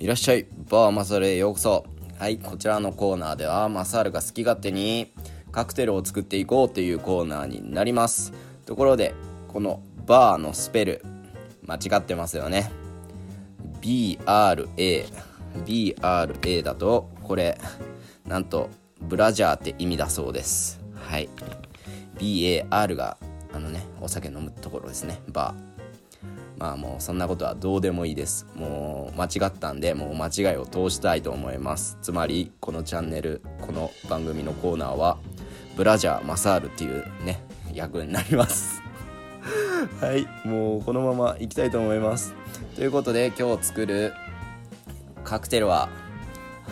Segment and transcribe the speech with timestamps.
[0.00, 0.46] いらっしゃい。
[0.70, 1.84] バーマサルへようこそ。
[2.18, 5.12] はいこちらのコーナーではマサルが好き勝手に
[5.52, 8.32] カクテルを作っていこうというコーナーになります。
[8.64, 9.14] ところで
[9.48, 11.04] このバーのスペル
[11.66, 12.72] 間違ってますよね。
[13.82, 15.04] BRA
[15.66, 17.60] BRA だとこれ
[18.26, 18.70] なんと
[19.02, 20.80] ブラジャーって意味だそうです。
[20.94, 21.28] はい。
[22.16, 23.18] BAR が
[23.52, 25.20] あのねお酒飲むところですね。
[25.28, 25.69] バー。
[26.60, 28.46] まあもうそんなことはどうでもいいです。
[28.54, 31.96] もう間違ったんでもう間違いを通したいと思います。
[32.02, 35.16] つまりこのチャンネルこの番組のコーナーは
[35.76, 38.82] ブラジャーマサールっていうね役になります。
[40.02, 42.34] はいもうこのままいきたいと思います。
[42.76, 44.12] ということで今日作る
[45.24, 45.88] カクテルは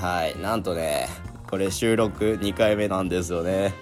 [0.00, 1.08] はいなんとね
[1.50, 3.74] これ収録2回目なんですよね。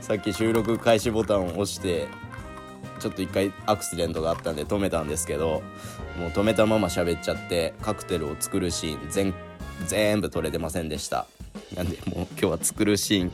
[0.00, 2.08] さっき収録開始ボタンを押して
[3.04, 5.62] ちょっと一回アクシデントがあったんで止めたんですけど
[6.18, 9.34] もう止めたまま喋っちゃってカクテルを作るシーン全
[9.86, 11.26] 全部撮れてませんでした。
[11.76, 13.32] なんでもう今日は作るシーン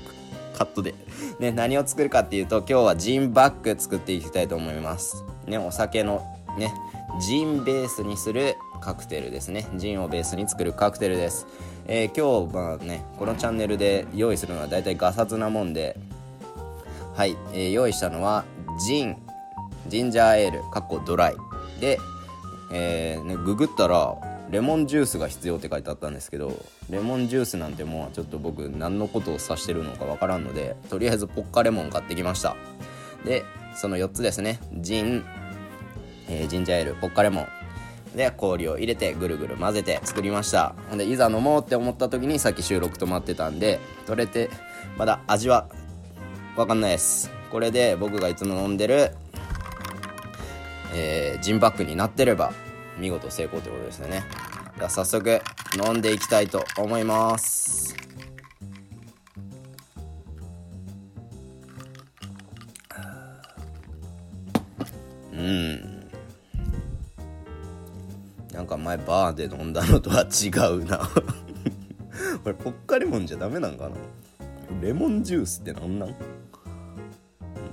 [0.59, 0.97] カットで。
[1.39, 5.23] ね何を作るかっていうと今日はジンバッグ作っていきたいと思います。
[5.47, 6.27] ねお酒の
[6.59, 6.75] ね
[7.21, 9.69] ジンベースにするカクテルですね。
[9.77, 11.47] ジンをベースに作るカクテルです。
[11.87, 15.97] えー、今日はねこのチャンネルで用意するのはだいたいガサツなもんで。
[17.15, 18.45] はい、えー、用意したのは
[18.85, 19.17] ジン。
[19.91, 21.37] ジンジャーエールかっこドライ。
[21.81, 21.99] で、
[22.73, 24.15] えーね、ググったら
[24.51, 26.53] レモンジュースが必要って書いてあったんですけど
[26.89, 32.57] レモンジュースなんてもうちょっと僕何のことを指してるのかわからんのでとりあえずポッカレモン買ってきました。
[33.25, 33.45] で
[33.77, 34.61] その4つですね。
[34.75, 35.25] ジン、
[36.29, 37.47] えー、ジンジャーエールポッカレモン。
[38.17, 40.75] で氷を入れてぐるぐる混ぜて作りました。
[40.89, 44.51] ほんでいざ飲もうって思った時にさっき収録止まってたんで取れて
[44.97, 45.69] まだ味は
[46.57, 47.31] 分かんないです。
[47.51, 49.13] これで僕がいつも飲んでる
[50.93, 52.53] えー、ジンバッグになってれば
[52.99, 54.25] 見事成功ということですね。
[54.77, 55.41] では早速
[55.87, 57.95] 飲んでいきたいと思います。
[65.33, 66.11] うん。
[68.53, 70.99] なんか前バーで飲んだのとは違うな。
[72.43, 73.97] これポッカレモンじゃダメなんかな？
[74.83, 76.15] レモンジュースってなんなん？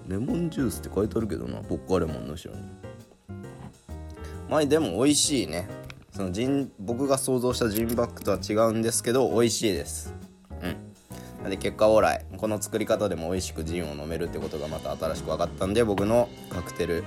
[0.08, 2.87] レモンジュースって書いてあるけどなポッカレモンの後ろに。
[4.50, 5.68] まあでも美味しいね。
[6.12, 10.14] そのジン僕が想像したジンバッグとは違うんですけど美味しいです。
[11.44, 11.50] うん。
[11.50, 12.26] で結果オーライ。
[12.38, 17.04] この作り方でも美味しくジンを飲めるってことがまた新しく分かったんで僕のカクテル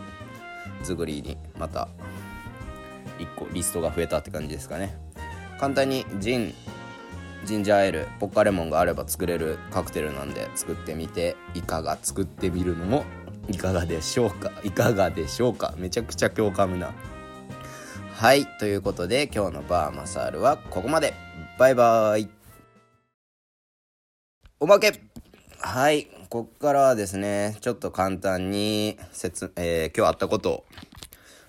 [0.82, 1.88] 作りにまた
[3.18, 4.96] 1個リストが増えたって感じですかね。
[5.58, 6.54] 簡単にジン
[7.44, 13.04] ジンジャーエールポッカレモンがあれば作れるカクテルなんで作ってみていかが作ってみるのも
[13.48, 14.52] いかがでしょうか。
[14.62, 15.74] いかがでしょうか。
[15.78, 16.92] めちゃくちゃ共感な。
[18.20, 21.14] はいということで今日のバーマサールはここまで
[21.58, 22.28] バイバーイ
[24.60, 24.92] おまけ
[25.58, 30.64] はいこっからはですねちょっと簡単に説、えー、今日あったことを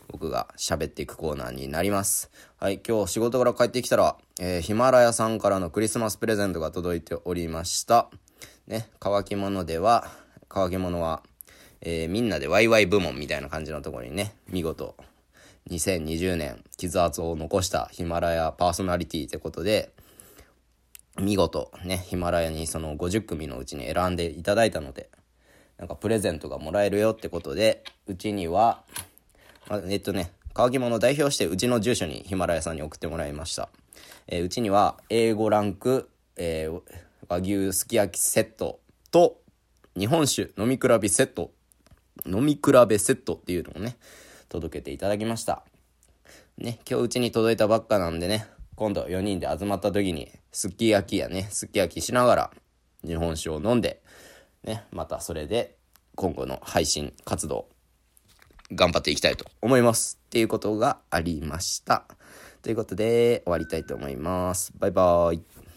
[0.08, 2.32] 僕が喋っていくコーナーになります。
[2.56, 8.10] はい、今日仕事から帰ってきたら、えー、ヒマラヤさんからのクリスマスプレゼントが届いておりました。
[8.68, 10.10] ね、乾き物では、
[10.48, 11.22] 乾き物は、
[11.82, 14.96] えー、みんなでワイワイ部門みたいな感じのところにね、見事
[15.70, 19.92] 2020年傷跡を残したヒマラヤパーソナリティってことで、
[21.20, 25.10] 見事ね、ヒマラヤにその50組のうちに選んでいただいたので、
[25.78, 28.84] なんかプレゼントがもらえるよってことで、うちには、
[29.88, 33.70] えっとね、乾き物を代表してうちの住所にヒマラヤさんに送ってもらいました。
[34.28, 36.82] えー、うちには A5 ランク、えー、
[37.28, 38.80] 和牛すき焼きセット
[39.12, 39.38] と
[39.98, 41.52] 日本酒飲み比べセット、
[42.26, 43.96] 飲み比べセットっていうのをね、
[44.52, 45.64] 届けていただきました。
[46.58, 52.52] ね、今日うちに届いたばっかなんでね、今度4人で集まった時に、すっき焼きやね、すっき焼きしながら、
[53.06, 54.02] 日本酒を飲んで、
[54.64, 55.78] ね、またそれで、
[56.16, 57.70] 今後の配信活動、
[58.74, 60.20] 頑張っていきたいと思います。
[60.26, 62.06] っていうことがありました。
[62.62, 64.74] ということで、終わりたいと思います。
[64.78, 65.71] バイバーイ。